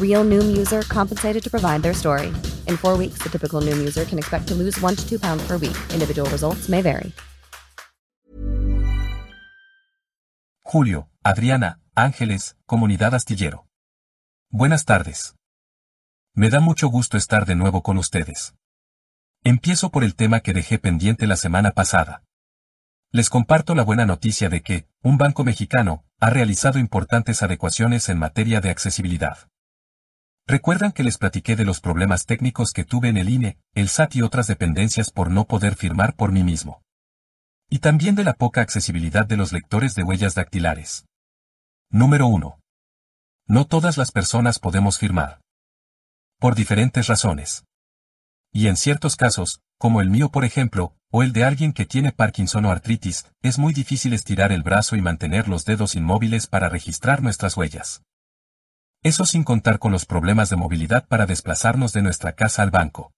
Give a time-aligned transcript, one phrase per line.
[0.00, 2.30] Real Noom user compensated to provide their story.
[2.68, 5.42] In four weeks, the typical Noom user can expect to lose one to two pounds
[5.48, 5.76] per week.
[5.92, 7.12] Individual results may vary.
[10.64, 13.66] Julio, Adriana, Ángeles, Comunidad Astillero.
[14.50, 15.34] Buenas tardes.
[16.34, 18.54] Me da mucho gusto estar de nuevo con ustedes.
[19.44, 22.22] Empiezo por el tema que dejé pendiente la semana pasada.
[23.10, 28.18] Les comparto la buena noticia de que, un banco mexicano, ha realizado importantes adecuaciones en
[28.18, 29.51] materia de accesibilidad.
[30.46, 34.16] Recuerdan que les platiqué de los problemas técnicos que tuve en el INE, el SAT
[34.16, 36.82] y otras dependencias por no poder firmar por mí mismo.
[37.70, 41.06] Y también de la poca accesibilidad de los lectores de huellas dactilares.
[41.90, 42.58] Número 1.
[43.46, 45.40] No todas las personas podemos firmar.
[46.38, 47.64] Por diferentes razones.
[48.52, 52.12] Y en ciertos casos, como el mío por ejemplo, o el de alguien que tiene
[52.12, 56.68] Parkinson o artritis, es muy difícil estirar el brazo y mantener los dedos inmóviles para
[56.68, 58.02] registrar nuestras huellas.
[59.02, 63.12] Eso sin contar con los problemas de movilidad para desplazarnos de nuestra casa al banco.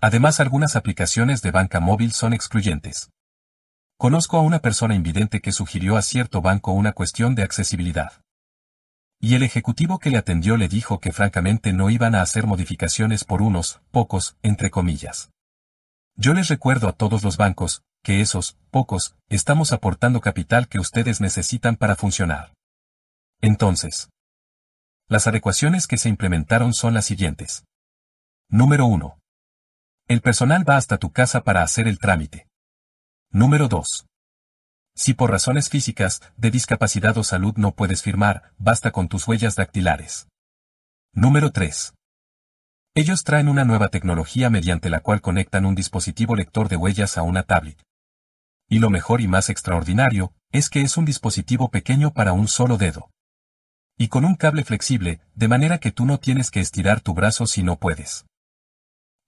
[0.00, 3.10] Además, algunas aplicaciones de banca móvil son excluyentes.
[3.98, 8.22] Conozco a una persona invidente que sugirió a cierto banco una cuestión de accesibilidad.
[9.20, 13.24] Y el ejecutivo que le atendió le dijo que francamente no iban a hacer modificaciones
[13.24, 15.30] por unos, pocos, entre comillas.
[16.16, 21.20] Yo les recuerdo a todos los bancos, que esos, pocos, estamos aportando capital que ustedes
[21.20, 22.52] necesitan para funcionar.
[23.40, 24.10] Entonces,
[25.06, 27.64] las adecuaciones que se implementaron son las siguientes.
[28.48, 29.18] Número 1.
[30.08, 32.46] El personal va hasta tu casa para hacer el trámite.
[33.30, 34.06] Número 2.
[34.96, 39.56] Si por razones físicas, de discapacidad o salud no puedes firmar, basta con tus huellas
[39.56, 40.28] dactilares.
[41.12, 41.92] Número 3.
[42.94, 47.22] Ellos traen una nueva tecnología mediante la cual conectan un dispositivo lector de huellas a
[47.22, 47.82] una tablet.
[48.70, 52.78] Y lo mejor y más extraordinario, es que es un dispositivo pequeño para un solo
[52.78, 53.10] dedo
[53.96, 57.46] y con un cable flexible, de manera que tú no tienes que estirar tu brazo
[57.46, 58.26] si no puedes.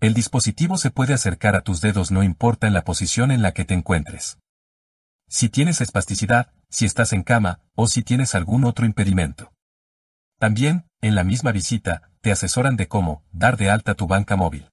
[0.01, 3.53] El dispositivo se puede acercar a tus dedos no importa en la posición en la
[3.53, 4.39] que te encuentres.
[5.29, 9.53] Si tienes espasticidad, si estás en cama, o si tienes algún otro impedimento.
[10.39, 14.69] También, en la misma visita, te asesoran de cómo dar de alta tu banca móvil.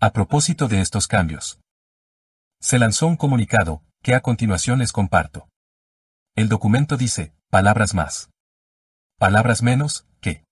[0.00, 1.60] A propósito de estos cambios.
[2.60, 5.48] Se lanzó un comunicado, que a continuación les comparto.
[6.34, 8.30] El documento dice, palabras más
[9.20, 10.44] palabras menos, que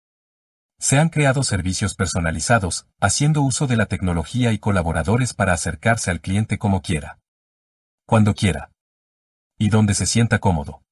[0.78, 6.20] se han creado servicios personalizados, haciendo uso de la tecnología y colaboradores para acercarse al
[6.20, 7.18] cliente como quiera.
[8.06, 8.70] Cuando quiera.
[9.58, 10.82] Y donde se sienta cómodo.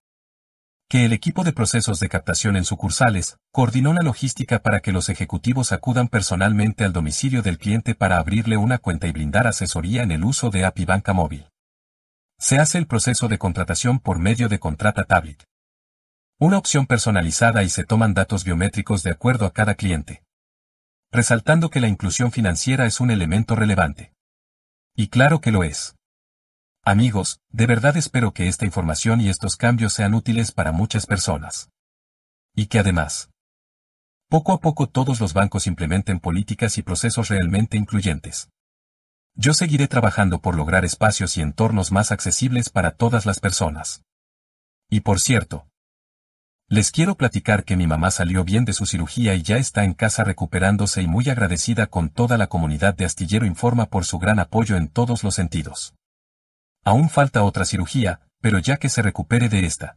[0.88, 5.10] Que el equipo de procesos de captación en sucursales coordinó la logística para que los
[5.10, 10.12] ejecutivos acudan personalmente al domicilio del cliente para abrirle una cuenta y brindar asesoría en
[10.12, 11.50] el uso de API Banca Móvil.
[12.38, 15.44] Se hace el proceso de contratación por medio de Contrata Tablet.
[16.38, 20.22] Una opción personalizada y se toman datos biométricos de acuerdo a cada cliente.
[21.10, 24.12] Resaltando que la inclusión financiera es un elemento relevante.
[24.94, 25.97] Y claro que lo es.
[26.84, 31.70] Amigos, de verdad espero que esta información y estos cambios sean útiles para muchas personas.
[32.54, 33.30] Y que además,
[34.28, 38.50] poco a poco todos los bancos implementen políticas y procesos realmente incluyentes.
[39.36, 44.03] Yo seguiré trabajando por lograr espacios y entornos más accesibles para todas las personas.
[44.91, 45.66] Y por cierto,
[46.68, 49.95] les quiero platicar que mi mamá salió bien de su cirugía y ya está en
[49.95, 54.41] casa recuperándose y muy agradecida con toda la comunidad de Astillero Informa por su gran
[54.41, 55.95] apoyo en todos los sentidos.
[56.84, 59.97] Aún falta otra cirugía, pero ya que se recupere de esta.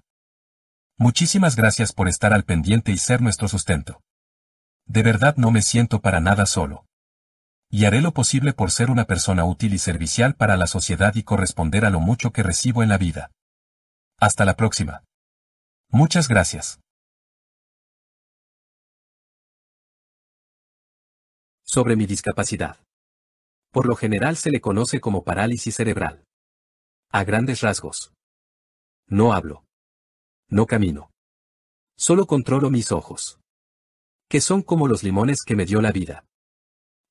[0.96, 4.02] Muchísimas gracias por estar al pendiente y ser nuestro sustento.
[4.86, 6.86] De verdad no me siento para nada solo.
[7.72, 11.24] Y haré lo posible por ser una persona útil y servicial para la sociedad y
[11.24, 13.32] corresponder a lo mucho que recibo en la vida.
[14.20, 15.04] Hasta la próxima.
[15.92, 16.80] Muchas gracias.
[21.64, 22.78] Sobre mi discapacidad.
[23.72, 26.24] Por lo general se le conoce como parálisis cerebral.
[27.12, 28.14] A grandes rasgos.
[29.08, 29.66] No hablo.
[30.48, 31.10] No camino.
[31.98, 33.40] Solo controlo mis ojos.
[34.30, 36.24] Que son como los limones que me dio la vida.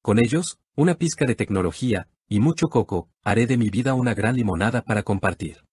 [0.03, 4.37] Con ellos, una pizca de tecnología, y mucho coco, haré de mi vida una gran
[4.37, 5.68] limonada para compartir.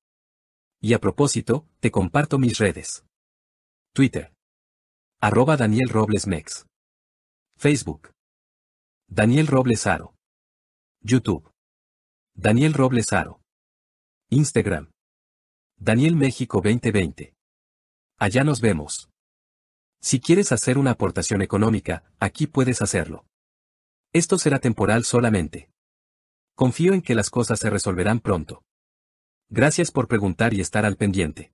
[0.82, 3.06] Y a propósito, te comparto mis redes.
[3.94, 4.34] Twitter.
[5.22, 6.66] Arroba Daniel Robles Mex.
[7.58, 8.12] Facebook.
[9.08, 10.14] Daniel Robles Aro.
[11.02, 11.50] YouTube.
[12.36, 13.40] Daniel Robles Aro.
[14.30, 14.92] Instagram.
[15.78, 17.34] Daniel México 2020.
[18.20, 19.10] Allá nos vemos.
[20.02, 23.26] Si quieres hacer una aportación económica, aquí puedes hacerlo.
[24.14, 25.70] Esto será temporal solamente.
[26.56, 28.65] Confío en que las cosas se resolverán pronto.
[29.56, 31.50] Gracias por preguntar y estar al pendiente.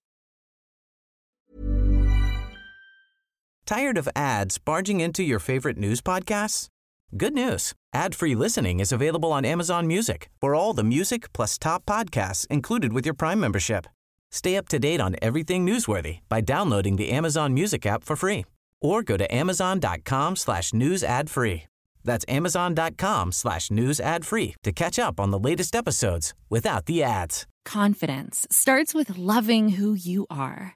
[3.68, 6.68] Tired of ads barging into your favorite news podcasts?
[7.16, 7.74] Good news.
[7.94, 10.30] Ad-free listening is available on Amazon Music.
[10.42, 13.86] For all the music plus top podcasts included with your Prime membership.
[14.32, 18.46] Stay up to date on everything newsworthy by downloading the Amazon Music app for free
[18.82, 21.66] or go to amazon.com slash news ad free.
[22.04, 27.04] That's amazon.com slash news ad free to catch up on the latest episodes without the
[27.04, 27.48] ads.
[27.66, 30.76] Confidence starts with loving who you are.